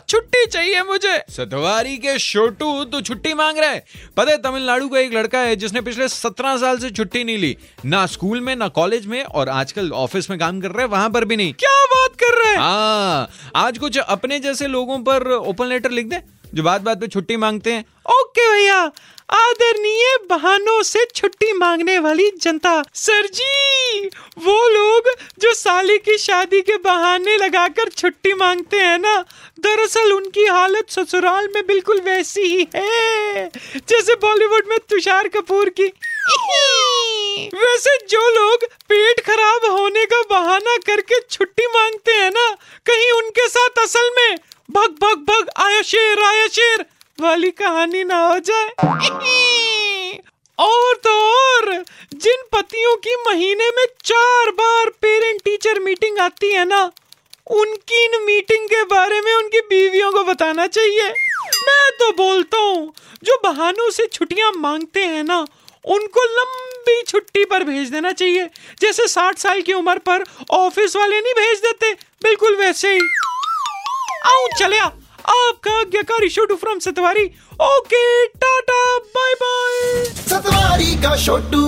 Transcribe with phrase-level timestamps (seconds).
[0.00, 3.80] छुट्टी चाहिए मुझे। सतवारी के छोटू तो छुट्टी मांग रहे
[4.16, 7.56] पता है तमिलनाडु का एक लड़का है जिसने पिछले सत्रह साल से छुट्टी नहीं ली।
[7.84, 11.10] ना स्कूल में ना कॉलेज में और आजकल ऑफ़िस में काम कर रहे हैं वहाँ
[11.10, 12.58] पर भी नहीं। क्या बात कर रहे हैं?
[12.58, 16.22] हाँ आज कुछ अपने जैसे लोगों पर ओपन लेटर लिख दे।
[16.54, 18.80] जो बात बात पे छुट्टी मांगते हैं, ओके भैया
[19.30, 24.08] आदरणीय बहानों से छुट्टी मांगने वाली जनता। सर जी,
[24.38, 29.16] वो लोग जो साली की शादी के बहाने लगाकर छुट्टी मांगते हैं ना,
[29.60, 35.92] दरअसल उनकी हालत ससुराल में बिल्कुल वैसी ही है, जैसे बॉलीवुड में तुषार कपूर की।
[37.54, 42.50] वैसे जो लोग पेट खराब होने का बहाना करके छुट्टी मांगते हैं ना,
[42.86, 44.36] कहीं उनके साथ असल में
[44.70, 46.84] भग भग भग, आया शेर आया शेर।
[47.20, 48.68] वाली कहानी ना हो जाए।
[50.58, 56.64] और तो और, जिन पतियों की महीने में चार बार पेरेंट टीचर मीटिंग आती है
[56.64, 56.92] ना,
[57.50, 61.08] उनकी इन मीटिंग के बारे में उनकी बीवियों को बताना चाहिए।
[61.62, 62.94] मैं तो बोलता हूँ,
[63.24, 65.46] जो बहानों से छुट्टियाँ मांगते हैं ना,
[65.84, 71.20] उनको लंबी छुट्टी पर भेज देना चाहिए। जैसे साठ साल की उम्र पर ऑफ़िस वाले
[71.20, 71.92] नहीं भेज देते।
[72.22, 73.00] बिल्कुल वैसे ही।
[74.26, 74.84] आओ चलिया
[75.28, 77.24] आपका आज्ञाकारी Chhotu from Satwari.
[77.62, 78.82] Okay tata
[79.16, 81.64] bye bye Satwari का छोटू